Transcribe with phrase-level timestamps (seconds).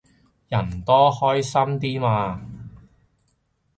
[0.47, 2.41] 人多開心啲嘛